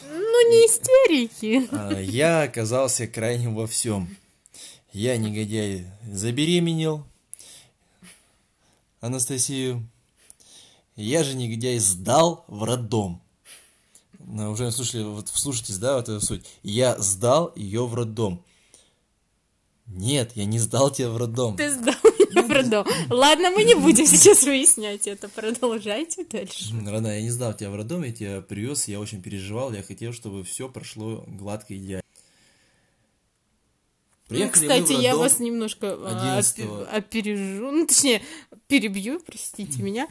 Ну, 0.09 0.49
не 0.49 0.65
истерики. 0.65 1.69
А, 1.71 2.01
я 2.01 2.41
оказался 2.41 3.05
крайним 3.05 3.53
во 3.53 3.67
всем. 3.67 4.17
Я, 4.91 5.17
негодяй, 5.17 5.85
забеременел 6.11 7.05
Анастасию. 8.99 9.87
Я 10.95 11.23
же, 11.23 11.35
негодяй, 11.35 11.77
сдал 11.77 12.43
в 12.47 12.63
роддом. 12.63 13.21
Ну, 14.17 14.49
уже 14.49 14.71
слушали, 14.71 15.03
вот 15.03 15.29
вслушайтесь, 15.29 15.77
да, 15.77 15.97
вот 15.97 16.09
эту 16.09 16.25
суть. 16.25 16.43
Я 16.63 16.97
сдал 16.97 17.53
ее 17.55 17.85
в 17.85 17.93
роддом. 17.93 18.43
Нет, 19.87 20.31
я 20.35 20.45
не 20.45 20.59
сдал 20.59 20.91
тебя 20.91 21.09
в 21.09 21.17
роддом. 21.17 21.55
Ты 21.55 21.71
сдал 21.71 21.95
меня 22.03 22.43
в 22.43 22.51
роддом. 22.51 22.85
Ладно, 23.09 23.51
мы 23.51 23.63
не 23.63 23.75
будем 23.75 24.05
сейчас 24.05 24.43
выяснять 24.43 25.07
это. 25.07 25.29
Продолжайте 25.29 26.25
дальше. 26.25 26.73
Родная, 26.85 27.17
я 27.17 27.21
не 27.21 27.29
сдал 27.29 27.53
тебя 27.53 27.69
в 27.69 27.75
роддом, 27.75 28.03
я 28.03 28.11
тебя 28.11 28.41
привез, 28.41 28.87
я 28.87 28.99
очень 28.99 29.21
переживал, 29.21 29.71
я 29.73 29.81
хотел, 29.81 30.13
чтобы 30.13 30.43
все 30.43 30.67
прошло 30.67 31.23
гладко 31.27 31.73
и 31.73 31.77
идеально. 31.77 32.03
ну, 34.29 34.49
кстати, 34.49 34.91
я 34.91 35.15
вас 35.15 35.39
немножко 35.39 35.93
11 35.93 36.59
а, 36.59 36.89
опережу, 36.97 37.71
ну, 37.71 37.87
точнее, 37.87 38.21
перебью, 38.67 39.21
простите 39.25 39.81
меня. 39.81 40.07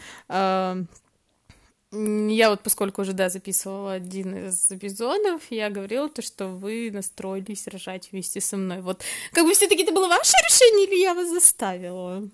Я 1.96 2.50
вот, 2.50 2.62
поскольку 2.62 3.02
уже, 3.02 3.12
да, 3.12 3.28
записывала 3.28 3.92
один 3.92 4.48
из 4.48 4.70
эпизодов, 4.70 5.42
я 5.50 5.70
говорила 5.70 6.08
то, 6.08 6.20
что 6.20 6.48
вы 6.48 6.90
настроились 6.92 7.66
рожать 7.68 8.10
вместе 8.10 8.40
со 8.40 8.56
мной. 8.56 8.82
Вот, 8.82 9.02
как 9.32 9.44
бы 9.44 9.54
все 9.54 9.68
таки 9.68 9.82
это 9.82 9.92
было 9.92 10.08
ваше 10.08 10.32
решение 10.48 10.86
или 10.86 11.00
я 11.00 11.14
вас 11.14 11.30
заставила? 11.30 12.28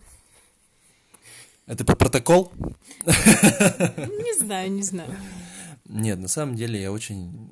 Это 1.67 1.85
по 1.85 1.95
протокол? 1.95 2.53
Не 3.07 4.39
знаю, 4.39 4.73
не 4.73 4.83
знаю. 4.83 5.15
Нет, 5.85 6.19
на 6.19 6.29
самом 6.29 6.57
деле 6.57 6.81
я 6.81 6.91
очень... 6.91 7.51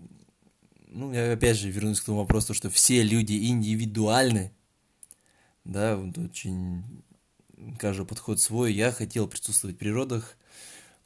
Ну, 0.89 1.13
я 1.13 1.33
опять 1.33 1.57
же 1.57 1.71
вернусь 1.71 2.01
к 2.01 2.05
тому 2.05 2.19
вопросу, 2.19 2.55
что 2.55 2.71
все 2.71 3.03
люди 3.03 3.49
индивидуальны. 3.49 4.53
Да, 5.65 5.97
вот 5.97 6.19
очень... 6.19 6.83
Каждый 7.79 8.07
подход 8.07 8.41
свой. 8.41 8.73
Я 8.73 8.91
хотел 8.91 9.29
присутствовать 9.29 9.77
в 9.77 9.79
природах, 9.79 10.37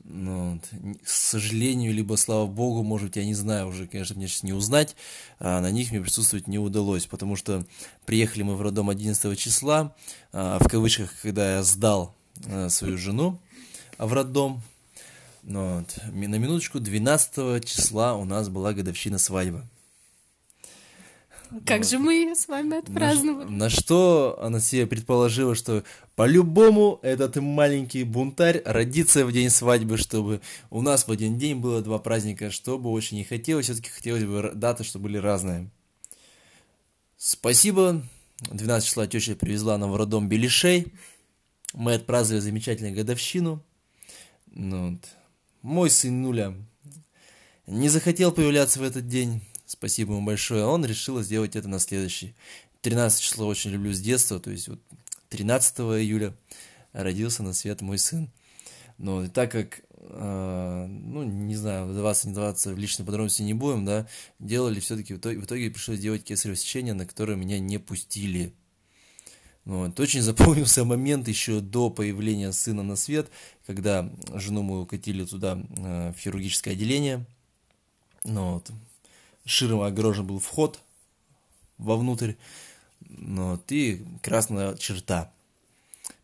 ну, 0.05 0.53
вот. 0.53 0.99
К 1.03 1.09
сожалению, 1.09 1.95
либо 1.95 2.17
слава 2.17 2.47
богу, 2.47 2.83
может 2.83 3.09
быть, 3.09 3.17
я 3.17 3.25
не 3.25 3.35
знаю 3.35 3.69
уже, 3.69 3.87
конечно, 3.87 4.15
мне 4.15 4.29
сейчас 4.29 4.43
не 4.43 4.53
узнать, 4.53 4.97
а 5.39 5.61
на 5.61 5.71
них 5.71 5.91
мне 5.91 6.01
присутствовать 6.01 6.47
не 6.47 6.59
удалось, 6.59 7.07
потому 7.07 7.37
что 7.37 7.65
приехали 8.05 8.43
мы 8.43 8.55
в 8.55 8.63
роддом 8.63 8.91
11 8.91 9.39
числа, 9.39 9.97
а, 10.33 10.59
в 10.61 10.69
кавычках, 10.69 11.15
когда 11.23 11.57
я 11.57 11.63
сдал 11.63 12.15
а, 12.47 12.69
свою 12.69 12.99
жену 12.99 13.41
в 13.97 14.13
роддом, 14.13 14.63
ну, 15.43 15.79
вот. 15.79 15.99
на 16.13 16.37
минуточку 16.37 16.81
12 16.81 17.65
числа 17.65 18.15
у 18.15 18.25
нас 18.25 18.51
была 18.51 18.75
годовщина 18.75 19.19
свадьбы. 19.19 19.65
Как 21.67 21.79
вот. 21.79 21.89
же 21.89 21.99
мы 21.99 22.15
ее 22.15 22.35
с 22.35 22.49
вами 22.49 22.79
отпраздновали? 22.79 23.45
На, 23.45 23.51
на 23.51 23.71
что 23.71 24.39
она 24.41 24.61
себе 24.61 24.87
предположила, 24.87 25.55
что 25.55 25.85
по-любому 26.17 26.99
этот 27.03 27.37
маленький 27.37 28.03
бунтарь 28.05 28.63
родится 28.65 29.25
в 29.25 29.33
день 29.33 29.51
свадьбы, 29.51 29.97
чтобы 29.97 30.41
у 30.71 30.83
нас 30.83 31.07
в 31.07 31.13
один 31.13 31.39
день 31.39 31.57
было 31.57 31.81
два 31.81 31.99
праздника, 31.99 32.51
чтобы 32.51 32.91
очень 32.91 33.19
не 33.19 33.25
хотелось, 33.25 33.67
все-таки 33.67 33.91
хотелось 33.91 34.25
бы 34.25 34.53
даты, 34.55 34.85
чтобы 34.85 35.05
были 35.05 35.19
разные. 35.19 35.71
Спасибо. 37.17 38.03
12 38.51 38.89
числа 38.89 39.07
теща 39.07 39.37
привезла 39.37 39.79
нам 39.79 39.93
в 39.93 39.97
роддом 39.97 40.29
беляшей. 40.29 40.93
Мы 41.73 41.95
отпраздновали 41.95 42.43
замечательную 42.43 42.95
годовщину. 42.95 43.63
Ну, 44.47 44.93
вот. 44.93 45.01
Мой 45.63 45.91
сын 45.91 46.21
Нуля 46.21 46.55
не 47.67 47.89
захотел 47.89 48.33
появляться 48.33 48.81
в 48.81 48.83
этот 48.83 49.09
день. 49.09 49.41
Спасибо 49.67 50.15
ему 50.15 50.27
большое. 50.27 50.65
Он 50.65 50.85
решил 50.85 51.23
сделать 51.23 51.57
это 51.57 51.69
на 51.69 51.79
следующий. 51.79 52.35
13 52.83 53.21
число 53.21 53.47
очень 53.47 53.71
люблю 53.71 53.93
с 53.95 54.01
детства, 54.01 54.39
то 54.39 54.51
есть 54.51 54.69
вот 54.69 54.79
13 55.31 55.79
июля 55.81 56.35
родился 56.93 57.43
на 57.43 57.55
свет 57.55 57.81
мой 57.81 57.99
сын. 57.99 58.31
Но 58.99 59.27
так 59.29 59.51
как, 59.51 59.81
э, 59.99 60.87
ну, 60.89 61.25
не 61.25 61.57
знаю, 61.57 61.87
вдаваться, 61.87 62.29
не 62.29 62.35
вдаваться 62.35 62.75
в 62.75 62.79
личные 62.79 63.07
подробности 63.07 63.43
не 63.43 63.55
будем, 63.55 63.85
да, 63.85 64.07
делали 64.39 64.81
все-таки, 64.81 65.15
в 65.15 65.19
итоге, 65.19 65.39
в 65.39 65.45
итоге 65.47 65.71
пришлось 65.71 65.99
делать 65.99 66.25
кесарево 66.25 66.57
сечение, 66.57 66.95
на 66.95 67.07
которое 67.07 67.37
меня 67.37 67.59
не 67.59 67.79
пустили. 67.79 68.53
Вот. 69.65 69.99
Очень 69.99 70.21
запомнился 70.23 70.85
момент 70.85 71.27
еще 71.27 71.61
до 71.61 71.91
появления 71.91 72.53
сына 72.53 72.83
на 72.83 72.97
свет, 72.97 73.31
когда 73.67 74.13
жену 74.35 74.63
мы 74.63 74.83
укатили 74.83 75.25
туда, 75.25 75.59
э, 75.77 76.13
в 76.13 76.19
хирургическое 76.19 76.75
отделение. 76.75 77.27
Ну, 78.25 78.55
вот 78.55 78.71
широм 79.45 79.81
огорожен 79.83 80.27
был 80.27 80.39
вход 80.39 80.81
вовнутрь, 81.79 82.35
но 83.01 83.57
ты 83.57 84.05
красная 84.23 84.77
черта. 84.77 85.33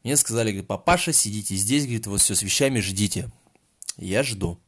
Мне 0.02 0.16
сказали, 0.16 0.50
говорит, 0.50 0.66
папаша, 0.66 1.12
сидите 1.12 1.54
здесь, 1.56 1.84
говорит, 1.84 2.06
вот 2.06 2.20
все 2.20 2.34
с 2.34 2.42
вещами 2.42 2.80
ждите. 2.80 3.30
Я 3.96 4.22
жду. 4.22 4.58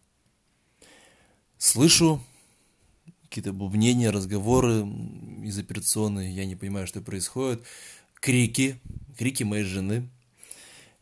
Слышу 1.59 2.23
какие-то 3.23 3.54
бубнения, 3.54 4.12
разговоры 4.12 4.87
из 5.42 5.59
операционной, 5.59 6.30
я 6.32 6.44
не 6.44 6.54
понимаю, 6.54 6.87
что 6.87 7.00
происходит. 7.00 7.62
Крики, 8.21 8.78
крики 9.16 9.42
моей 9.42 9.64
жены. 9.64 10.11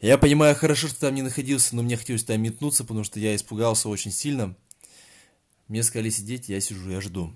Я 0.01 0.17
понимаю 0.17 0.55
хорошо, 0.55 0.87
что 0.87 1.01
там 1.01 1.15
не 1.17 1.23
находился, 1.23 1.75
но 1.75 1.83
мне 1.83 1.97
хотелось 1.97 2.23
там 2.23 2.41
метнуться, 2.41 2.85
потому 2.85 3.03
что 3.03 3.19
я 3.19 3.35
испугался 3.35 3.89
очень 3.89 4.13
сильно. 4.13 4.55
Мне 5.71 5.85
сказали 5.85 6.11
сидеть, 6.11 6.49
я 6.49 6.61
сижу, 6.61 6.91
я 6.91 7.01
жду. 7.01 7.33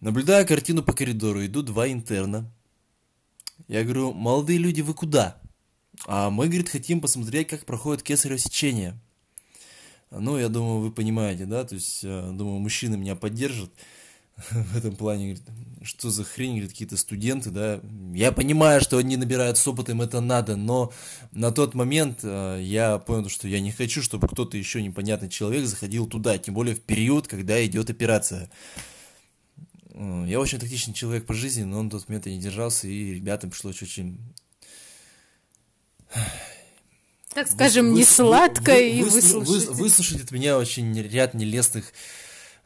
Наблюдая 0.00 0.46
картину 0.46 0.82
по 0.82 0.94
коридору, 0.94 1.44
идут 1.44 1.66
два 1.66 1.86
интерна. 1.92 2.50
Я 3.68 3.84
говорю, 3.84 4.14
молодые 4.14 4.58
люди, 4.58 4.80
вы 4.80 4.94
куда? 4.94 5.38
А 6.06 6.30
мы, 6.30 6.46
говорит, 6.46 6.70
хотим 6.70 7.02
посмотреть, 7.02 7.48
как 7.48 7.66
проходит 7.66 8.02
кесарево 8.02 8.38
сечение. 8.38 8.98
Ну, 10.10 10.38
я 10.38 10.48
думаю, 10.48 10.80
вы 10.80 10.90
понимаете, 10.90 11.44
да, 11.44 11.64
то 11.64 11.74
есть, 11.74 12.02
э, 12.02 12.30
думаю, 12.32 12.60
мужчины 12.60 12.96
меня 12.96 13.14
поддержат 13.14 13.70
в 14.50 14.76
этом 14.76 14.96
плане, 14.96 15.34
говорит, 15.34 15.42
что 15.82 16.10
за 16.10 16.24
хрень, 16.24 16.52
говорит, 16.52 16.72
какие-то 16.72 16.96
студенты, 16.96 17.50
да, 17.50 17.80
я 18.12 18.32
понимаю, 18.32 18.80
что 18.80 18.98
они 18.98 19.16
набирают 19.16 19.56
с 19.56 19.66
опытом, 19.66 20.02
это 20.02 20.20
надо, 20.20 20.56
но 20.56 20.92
на 21.32 21.52
тот 21.52 21.74
момент 21.74 22.20
э, 22.22 22.60
я 22.62 22.98
понял, 22.98 23.28
что 23.28 23.48
я 23.48 23.60
не 23.60 23.72
хочу, 23.72 24.02
чтобы 24.02 24.28
кто-то 24.28 24.56
еще 24.56 24.82
непонятный 24.82 25.28
человек 25.28 25.64
заходил 25.66 26.06
туда, 26.06 26.38
тем 26.38 26.54
более 26.54 26.74
в 26.74 26.80
период, 26.80 27.28
когда 27.28 27.64
идет 27.64 27.90
операция. 27.90 28.50
Я 29.94 30.40
очень 30.40 30.58
тактичный 30.58 30.92
человек 30.92 31.24
по 31.24 31.32
жизни, 31.32 31.62
но 31.62 31.78
он 31.78 31.88
в 31.88 31.92
тот 31.92 32.08
момент 32.08 32.26
не 32.26 32.38
держался, 32.38 32.86
и 32.86 33.14
ребятам 33.14 33.50
пришлось 33.50 33.80
очень 33.82 34.18
так 37.34 37.48
скажем, 37.48 37.94
не 37.94 38.04
сладко 38.04 38.72
вы, 38.72 38.90
и 38.90 39.02
выслушать. 39.02 39.68
Вы, 39.68 39.74
выслушать 39.74 40.22
от 40.22 40.30
меня 40.30 40.58
очень 40.58 40.94
ряд 41.00 41.32
нелестных 41.32 41.92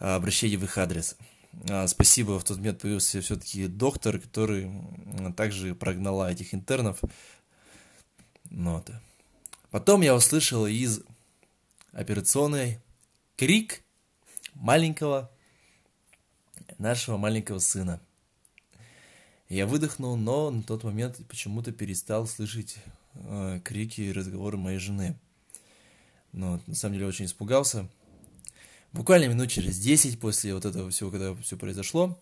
а, 0.00 0.16
обращений 0.16 0.56
в 0.56 0.64
их 0.64 0.76
адрес. 0.78 1.16
А, 1.68 1.86
спасибо, 1.86 2.38
в 2.38 2.44
тот 2.44 2.58
момент 2.58 2.80
появился 2.80 3.20
все-таки 3.20 3.66
доктор, 3.66 4.18
который 4.18 4.70
также 5.36 5.74
прогнала 5.74 6.30
этих 6.30 6.54
интернов. 6.54 7.00
Ну, 8.50 8.74
вот. 8.74 8.90
Потом 9.70 10.00
я 10.02 10.14
услышал 10.14 10.66
из 10.66 11.00
операционной 11.92 12.80
крик 13.36 13.82
маленького, 14.54 15.30
нашего 16.78 17.16
маленького 17.16 17.58
сына. 17.58 18.00
Я 19.48 19.66
выдохнул, 19.66 20.16
но 20.16 20.50
на 20.50 20.62
тот 20.62 20.84
момент 20.84 21.20
почему-то 21.28 21.72
перестал 21.72 22.26
слышать 22.26 22.76
э, 23.14 23.60
крики 23.64 24.02
и 24.02 24.12
разговоры 24.12 24.56
моей 24.56 24.78
жены. 24.78 25.18
Но 26.32 26.60
на 26.66 26.74
самом 26.74 26.94
деле 26.94 27.06
очень 27.06 27.24
испугался. 27.24 27.88
Буквально 28.92 29.28
минут 29.28 29.50
через 29.50 29.78
10 29.78 30.18
после 30.18 30.54
вот 30.54 30.64
этого 30.64 30.90
всего, 30.90 31.10
когда 31.10 31.34
все 31.36 31.56
произошло, 31.56 32.20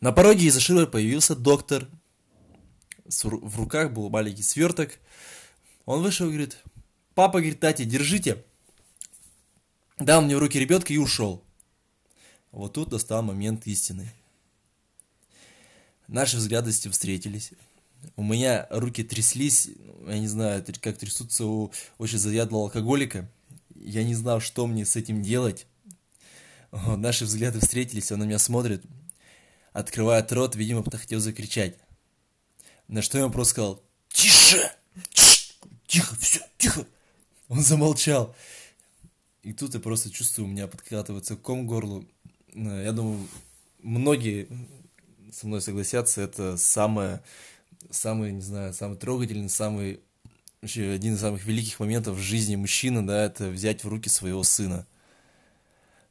на 0.00 0.12
пороге 0.12 0.46
из 0.46 0.56
Ашира 0.56 0.86
появился 0.86 1.34
доктор. 1.34 1.88
В 3.04 3.58
руках 3.58 3.92
был 3.92 4.10
маленький 4.10 4.42
сверток. 4.42 4.98
Он 5.86 6.02
вышел 6.02 6.26
и 6.26 6.30
говорит, 6.30 6.58
папа, 7.14 7.38
говорит, 7.38 7.60
Тати, 7.60 7.84
держите. 7.84 8.44
Дал 9.98 10.22
мне 10.22 10.36
в 10.36 10.40
руки 10.40 10.58
ребенка 10.58 10.92
и 10.92 10.98
ушел. 10.98 11.44
Вот 12.50 12.74
тут 12.74 12.92
настал 12.92 13.22
момент 13.22 13.66
истины. 13.66 14.12
Наши 16.08 16.36
взгляды 16.36 16.72
с 16.72 16.84
ним 16.84 16.92
встретились. 16.92 17.52
У 18.16 18.22
меня 18.22 18.66
руки 18.70 19.04
тряслись, 19.04 19.70
я 20.06 20.18
не 20.18 20.26
знаю, 20.26 20.64
как 20.80 20.98
трясутся 20.98 21.46
у 21.46 21.72
очень 21.98 22.18
заядлого 22.18 22.64
алкоголика. 22.64 23.30
Я 23.82 24.04
не 24.04 24.14
знал, 24.14 24.40
что 24.40 24.66
мне 24.66 24.84
с 24.84 24.96
этим 24.96 25.22
делать. 25.22 25.66
Наши 26.70 27.24
взгляды 27.24 27.60
встретились, 27.60 28.10
он 28.12 28.20
на 28.20 28.24
меня 28.24 28.38
смотрит, 28.38 28.82
открывает 29.72 30.32
рот, 30.32 30.56
видимо, 30.56 30.82
хотел 30.90 31.20
закричать. 31.20 31.76
На 32.88 33.02
что 33.02 33.18
я 33.18 33.24
ему 33.24 33.32
просто 33.32 33.52
сказал, 33.52 33.82
тише, 34.08 34.72
тихо, 35.86 36.16
все, 36.16 36.40
тихо. 36.58 36.86
Он 37.48 37.60
замолчал. 37.60 38.34
И 39.42 39.52
тут 39.52 39.74
я 39.74 39.80
просто 39.80 40.10
чувствую, 40.10 40.46
у 40.46 40.50
меня 40.50 40.68
подкатывается 40.68 41.36
ком 41.36 41.66
горлу. 41.66 42.08
Э, 42.54 42.82
я 42.84 42.92
думаю, 42.92 43.28
многие 43.80 44.48
со 45.32 45.46
мной 45.46 45.60
согласятся, 45.60 46.20
это 46.20 46.56
самое, 46.56 47.22
самый, 47.90 48.32
не 48.32 48.40
знаю, 48.40 48.72
самый 48.72 48.96
трогательный, 48.96 49.48
самый, 49.48 50.00
вообще 50.62 50.90
один 50.90 51.14
из 51.14 51.20
самых 51.20 51.44
великих 51.44 51.78
моментов 51.80 52.16
в 52.16 52.20
жизни 52.20 52.56
мужчины, 52.56 53.02
да, 53.02 53.26
это 53.26 53.48
взять 53.48 53.84
в 53.84 53.88
руки 53.88 54.08
своего 54.08 54.42
сына. 54.44 54.86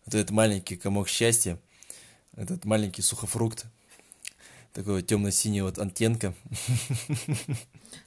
Вот 0.05 0.13
этот 0.13 0.29
маленький 0.31 0.75
комок 0.75 1.07
счастья– 1.07 1.57
этот 2.35 2.65
маленький 2.65 3.01
сухофрукт, 3.01 3.65
такой 4.73 5.01
темно-синий 5.03 5.61
вот 5.61 5.79
антенка. 5.79 6.33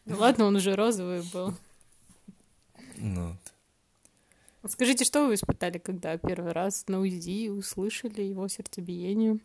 Ну 0.06 0.16
ладно, 0.16 0.46
он 0.46 0.56
уже 0.56 0.74
розовый 0.74 1.22
был. 1.30 1.54
Ну. 2.96 3.36
Скажите, 4.66 5.04
что 5.04 5.26
вы 5.26 5.34
испытали, 5.34 5.76
когда 5.76 6.16
первый 6.16 6.52
раз 6.52 6.84
на 6.88 7.00
УЗИ 7.00 7.50
услышали 7.50 8.22
его 8.22 8.48
сердцебиение? 8.48 9.38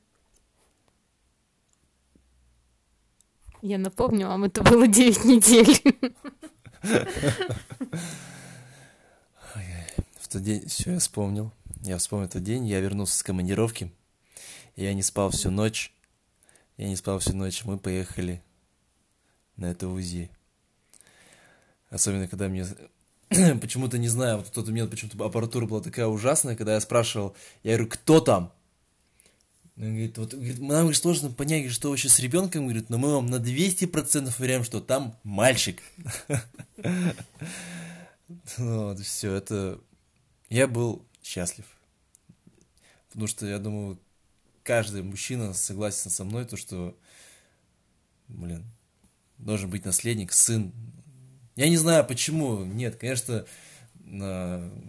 Я 3.61 3.77
напомню 3.77 4.27
вам, 4.27 4.45
это 4.45 4.63
было 4.63 4.87
9 4.87 5.25
недель. 5.25 6.13
В 6.81 7.05
тот 10.29 10.43
день, 10.43 10.67
все, 10.67 10.93
я 10.93 10.99
вспомнил. 10.99 11.51
Я 11.81 11.97
вспомнил 11.97 12.27
тот 12.27 12.43
день, 12.43 12.67
я 12.67 12.79
вернулся 12.79 13.17
с 13.17 13.23
командировки. 13.23 13.91
Я 14.75 14.93
не 14.93 15.01
спал 15.01 15.31
всю 15.31 15.51
ночь. 15.51 15.93
Я 16.77 16.87
не 16.87 16.95
спал 16.95 17.19
всю 17.19 17.35
ночь. 17.35 17.63
Мы 17.65 17.77
поехали 17.77 18.41
на 19.57 19.65
это 19.65 19.87
УЗИ. 19.87 20.29
Особенно, 21.89 22.27
когда 22.27 22.47
мне... 22.47 22.65
почему-то, 23.61 23.97
не 23.97 24.07
знаю, 24.07 24.37
вот 24.37 24.47
в 24.47 24.51
тот 24.51 24.67
момент 24.67 24.91
почему-то 24.91 25.25
аппаратура 25.25 25.65
была 25.65 25.81
такая 25.81 26.07
ужасная, 26.07 26.55
когда 26.55 26.75
я 26.75 26.79
спрашивал, 26.79 27.35
я 27.63 27.75
говорю, 27.75 27.89
кто 27.89 28.21
там? 28.21 28.53
Он 29.79 29.85
говорит, 29.85 30.17
вот, 30.17 30.33
говорит, 30.33 30.59
нам 30.59 30.81
говорит, 30.81 30.97
сложно 30.97 31.31
понять, 31.31 31.71
что 31.71 31.89
вообще 31.89 32.09
с 32.09 32.19
ребенком, 32.19 32.63
говорит, 32.63 32.89
но 32.89 32.97
мы 32.97 33.13
вам 33.13 33.27
на 33.27 33.35
200% 33.35 34.33
уверяем, 34.37 34.65
что 34.65 34.81
там 34.81 35.17
мальчик. 35.23 35.81
Вот, 38.57 38.99
все, 38.99 39.33
это... 39.33 39.79
Я 40.49 40.67
был 40.67 41.03
счастлив. 41.23 41.65
Потому 43.07 43.25
что 43.25 43.47
я 43.47 43.57
думаю, 43.57 43.99
каждый 44.61 45.01
мужчина 45.01 45.51
согласен 45.53 46.11
со 46.11 46.23
мной, 46.23 46.45
то, 46.45 46.55
что, 46.55 46.95
блин, 48.27 48.63
должен 49.39 49.71
быть 49.71 49.83
наследник, 49.85 50.31
сын. 50.31 50.71
Я 51.55 51.69
не 51.69 51.77
знаю, 51.77 52.05
почему. 52.05 52.63
Нет, 52.63 52.97
конечно. 52.97 53.47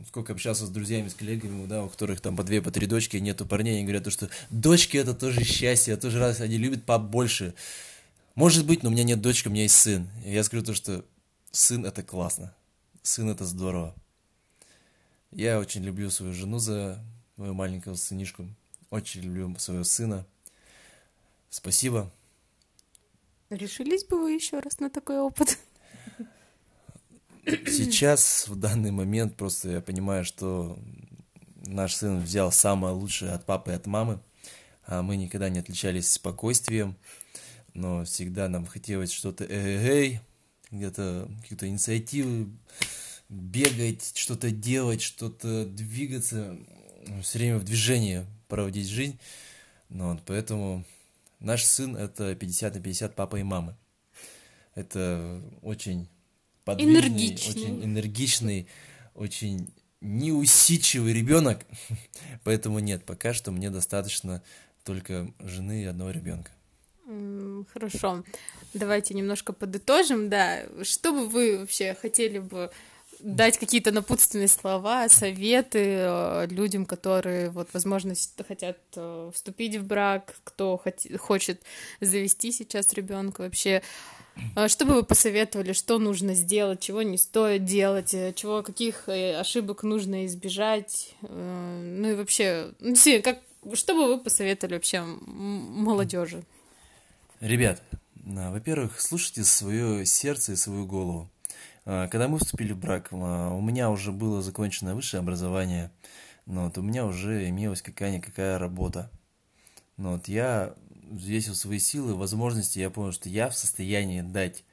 Сколько 0.06 0.32
общался 0.32 0.66
с 0.66 0.70
друзьями, 0.70 1.08
с 1.08 1.14
коллегами, 1.14 1.66
да, 1.66 1.84
у 1.84 1.88
которых 1.88 2.20
там 2.20 2.36
по 2.36 2.42
две, 2.42 2.62
по 2.62 2.70
три 2.70 2.86
дочки, 2.86 3.16
нету 3.18 3.46
парней, 3.46 3.76
они 3.76 3.84
говорят, 3.84 4.04
то, 4.04 4.10
что 4.10 4.30
дочки 4.50 4.96
это 4.96 5.14
тоже 5.14 5.44
счастье, 5.44 5.96
тоже 5.96 6.18
раз, 6.18 6.40
они 6.40 6.56
любят 6.56 6.84
пап 6.84 7.02
больше. 7.02 7.54
Может 8.34 8.66
быть, 8.66 8.82
но 8.82 8.88
у 8.88 8.92
меня 8.92 9.04
нет 9.04 9.20
дочки, 9.20 9.48
у 9.48 9.50
меня 9.50 9.64
есть 9.64 9.76
сын. 9.76 10.08
И 10.24 10.32
я 10.32 10.42
скажу 10.42 10.64
то, 10.64 10.74
что 10.74 11.04
сын 11.52 11.84
это 11.84 12.02
классно, 12.02 12.54
сын 13.02 13.28
это 13.28 13.44
здорово. 13.44 13.94
Я 15.30 15.60
очень 15.60 15.84
люблю 15.84 16.10
свою 16.10 16.32
жену 16.32 16.58
за 16.58 16.98
мою 17.36 17.54
маленького 17.54 17.94
сынишку. 17.94 18.46
Очень 18.90 19.22
люблю 19.22 19.54
своего 19.58 19.84
сына. 19.84 20.26
Спасибо. 21.48 22.10
Решились 23.50 24.04
бы 24.04 24.20
вы 24.20 24.32
еще 24.32 24.58
раз 24.58 24.78
на 24.80 24.90
такой 24.90 25.18
опыт? 25.18 25.58
Сейчас, 27.44 28.48
в 28.48 28.56
данный 28.56 28.90
момент, 28.90 29.36
просто 29.36 29.70
я 29.70 29.80
понимаю, 29.80 30.24
что 30.24 30.78
наш 31.66 31.94
сын 31.94 32.20
взял 32.20 32.52
самое 32.52 32.94
лучшее 32.94 33.32
от 33.32 33.44
папы 33.46 33.70
и 33.72 33.74
от 33.74 33.86
мамы. 33.86 34.20
А 34.86 35.02
мы 35.02 35.16
никогда 35.16 35.48
не 35.48 35.60
отличались 35.60 36.10
спокойствием, 36.10 36.96
но 37.74 38.04
всегда 38.04 38.48
нам 38.48 38.66
хотелось 38.66 39.12
что-то 39.12 39.44
эй, 39.44 40.20
где-то 40.70 41.30
какие-то 41.42 41.68
инициативы, 41.68 42.50
бегать, 43.28 44.12
что-то 44.16 44.50
делать, 44.50 45.02
что-то 45.02 45.64
двигаться, 45.64 46.58
все 47.22 47.38
время 47.38 47.58
в 47.58 47.64
движении 47.64 48.26
проводить 48.48 48.88
жизнь. 48.88 49.18
Ну, 49.88 50.12
вот, 50.12 50.22
поэтому 50.26 50.84
наш 51.38 51.64
сын 51.64 51.96
это 51.96 52.34
50 52.34 52.74
на 52.74 52.80
50 52.80 53.14
папа 53.14 53.36
и 53.36 53.42
мамы. 53.42 53.76
Это 54.74 55.40
очень 55.62 56.08
подвижный, 56.64 57.00
энергичный. 57.00 57.50
очень 57.52 57.84
энергичный, 57.84 58.68
очень 59.14 59.74
неусидчивый 60.00 61.12
ребенок. 61.12 61.66
Поэтому 62.44 62.78
нет, 62.78 63.04
пока 63.04 63.34
что 63.34 63.50
мне 63.50 63.70
достаточно 63.70 64.42
только 64.84 65.32
жены 65.40 65.82
и 65.82 65.86
одного 65.86 66.10
ребенка. 66.10 66.50
Хорошо. 67.72 68.22
Давайте 68.72 69.14
немножко 69.14 69.52
подытожим, 69.52 70.28
да. 70.28 70.62
Что 70.82 71.12
бы 71.12 71.28
вы 71.28 71.58
вообще 71.58 71.94
хотели 71.94 72.38
бы 72.38 72.70
дать 73.18 73.58
какие-то 73.58 73.90
напутственные 73.90 74.48
слова, 74.48 75.08
советы 75.08 75.96
э, 75.98 76.46
людям, 76.50 76.86
которые, 76.86 77.50
вот, 77.50 77.68
возможно, 77.72 78.14
хотят 78.46 78.78
э, 78.96 79.30
вступить 79.34 79.76
в 79.76 79.84
брак, 79.84 80.36
кто 80.44 80.80
хочет 81.18 81.62
завести 82.00 82.52
сейчас 82.52 82.92
ребенка 82.92 83.42
вообще. 83.42 83.82
Э, 84.56 84.68
что 84.68 84.84
бы 84.84 84.94
вы 84.94 85.02
посоветовали, 85.02 85.72
что 85.72 85.98
нужно 85.98 86.34
сделать, 86.34 86.80
чего 86.80 87.02
не 87.02 87.18
стоит 87.18 87.64
делать, 87.64 88.14
чего, 88.34 88.62
каких 88.62 89.08
ошибок 89.08 89.82
нужно 89.82 90.26
избежать, 90.26 91.14
ну 91.22 92.10
и 92.10 92.14
вообще, 92.14 92.72
ну, 92.80 92.94
как, 93.22 93.38
что 93.74 93.94
бы 93.94 94.06
вы 94.06 94.18
посоветовали 94.18 94.74
вообще 94.74 95.02
молодежи? 95.02 96.42
Ребят, 97.40 97.82
во-первых, 98.14 99.00
слушайте 99.00 99.44
свое 99.44 100.04
сердце 100.04 100.52
и 100.52 100.56
свою 100.56 100.86
голову. 100.86 101.30
Когда 101.84 102.28
мы 102.28 102.38
вступили 102.38 102.72
в 102.72 102.78
брак, 102.78 103.08
у 103.10 103.60
меня 103.60 103.90
уже 103.90 104.12
было 104.12 104.42
закончено 104.42 104.94
высшее 104.94 105.20
образование, 105.20 105.90
но 106.46 106.64
вот 106.64 106.76
у 106.78 106.82
меня 106.82 107.06
уже 107.06 107.48
имелась 107.48 107.80
какая-никакая 107.82 108.58
работа. 108.58 109.10
Но 109.96 110.12
вот 110.12 110.28
я 110.28 110.74
взвесил 111.10 111.54
свои 111.54 111.78
силы, 111.78 112.14
возможности, 112.14 112.78
я 112.78 112.88
понял, 112.88 113.12
что 113.12 113.28
я 113.28 113.50
в 113.50 113.56
состоянии 113.56 114.22
дать 114.22 114.64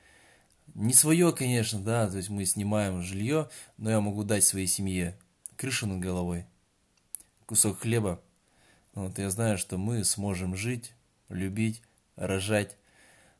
не 0.76 0.94
свое, 0.94 1.34
конечно, 1.34 1.80
да, 1.80 2.10
то 2.10 2.18
есть 2.18 2.30
мы 2.30 2.46
снимаем 2.46 3.02
жилье, 3.02 3.50
но 3.78 3.90
я 3.90 4.00
могу 4.00 4.24
дать 4.24 4.44
своей 4.44 4.68
семье 4.68 5.18
крышу 5.56 5.88
над 5.88 6.00
головой, 6.00 6.46
кусок 7.46 7.80
хлеба. 7.80 8.22
Вот 8.94 9.18
я 9.18 9.30
знаю, 9.30 9.58
что 9.58 9.78
мы 9.78 10.04
сможем 10.04 10.56
жить, 10.56 10.94
любить, 11.30 11.82
рожать. 12.16 12.78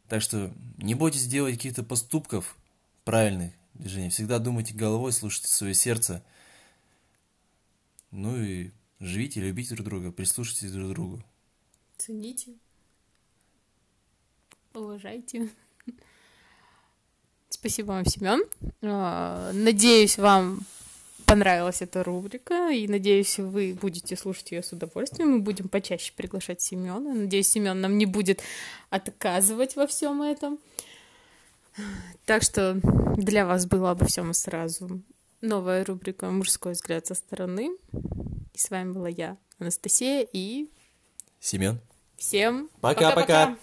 Так 0.08 0.22
что 0.22 0.54
не 0.78 0.96
бойтесь 0.96 1.28
делать 1.28 1.56
каких-то 1.56 1.84
поступков 1.84 2.58
правильных, 3.04 3.54
движение. 3.74 4.10
Всегда 4.10 4.40
думайте 4.40 4.74
головой, 4.74 5.12
слушайте 5.12 5.50
свое 5.50 5.74
сердце. 5.74 6.24
Ну 8.12 8.42
и 8.42 8.72
живите, 9.00 9.42
любите 9.42 9.76
друг 9.76 9.88
друга, 9.88 10.12
прислушайтесь 10.12 10.72
друг 10.72 10.90
к 10.90 10.94
другу. 10.94 11.24
Цените. 11.98 12.54
Уважайте. 14.78 15.50
Спасибо 17.50 17.88
вам, 17.88 18.06
Семен. 18.06 18.44
А, 18.84 19.52
надеюсь, 19.54 20.18
вам 20.18 20.60
понравилась 21.26 21.82
эта 21.82 22.04
рубрика, 22.04 22.70
и 22.70 22.88
надеюсь, 22.88 23.40
вы 23.40 23.78
будете 23.80 24.16
слушать 24.16 24.52
ее 24.52 24.62
с 24.62 24.72
удовольствием. 24.72 25.32
Мы 25.32 25.40
будем 25.40 25.68
почаще 25.68 26.14
приглашать 26.16 26.62
Семена. 26.62 27.00
Надеюсь, 27.00 27.48
Семен 27.48 27.82
нам 27.82 27.98
не 27.98 28.06
будет 28.06 28.42
отказывать 28.90 29.76
во 29.76 29.88
всем 29.88 30.22
этом. 30.22 30.60
Так 32.26 32.44
что 32.44 32.80
для 33.18 33.46
вас 33.46 33.66
было 33.66 33.92
обо 33.92 34.06
всем 34.06 34.32
и 34.32 34.34
сразу. 34.34 35.02
Новая 35.42 35.84
рубрика 35.86 36.30
«Мужской 36.30 36.74
взгляд 36.74 37.08
со 37.08 37.16
стороны». 37.16 37.76
И 38.54 38.58
с 38.58 38.70
вами 38.70 38.92
была 38.92 39.10
я, 39.10 39.38
Анастасия, 39.60 40.28
и... 40.34 40.70
Семен. 41.40 41.80
Всем 42.18 42.70
Пока-пока. 42.82 43.58